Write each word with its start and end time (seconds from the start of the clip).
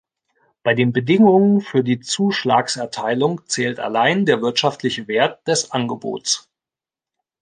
Bei 0.63 0.73
den 0.73 0.93
Bedingungen 0.93 1.61
für 1.61 1.83
die 1.83 1.99
Zuschlagserteilung 1.99 3.41
zählt 3.45 3.79
allein 3.79 4.25
der 4.25 4.41
wirtschaftliche 4.41 5.07
Wert 5.07 5.47
des 5.47 5.69
Angebots. 5.69 6.49